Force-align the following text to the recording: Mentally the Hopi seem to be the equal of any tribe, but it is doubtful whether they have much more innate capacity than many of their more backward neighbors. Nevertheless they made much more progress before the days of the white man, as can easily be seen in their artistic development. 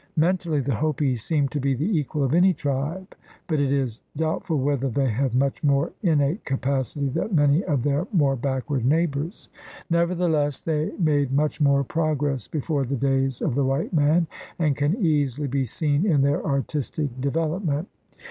Mentally 0.17 0.61
the 0.61 0.73
Hopi 0.73 1.15
seem 1.15 1.47
to 1.49 1.59
be 1.59 1.75
the 1.75 1.85
equal 1.85 2.23
of 2.23 2.33
any 2.33 2.55
tribe, 2.55 3.13
but 3.47 3.59
it 3.59 3.71
is 3.71 4.01
doubtful 4.17 4.57
whether 4.57 4.89
they 4.89 5.11
have 5.11 5.35
much 5.35 5.63
more 5.63 5.93
innate 6.01 6.43
capacity 6.43 7.07
than 7.09 7.35
many 7.35 7.63
of 7.65 7.83
their 7.83 8.07
more 8.11 8.35
backward 8.35 8.83
neighbors. 8.83 9.47
Nevertheless 9.91 10.59
they 10.61 10.91
made 10.97 11.31
much 11.31 11.61
more 11.61 11.83
progress 11.83 12.47
before 12.47 12.83
the 12.83 12.95
days 12.97 13.43
of 13.43 13.53
the 13.53 13.63
white 13.63 13.93
man, 13.93 14.25
as 14.57 14.73
can 14.73 14.95
easily 15.05 15.47
be 15.47 15.65
seen 15.65 16.03
in 16.07 16.23
their 16.23 16.43
artistic 16.43 17.21
development. 17.21 17.87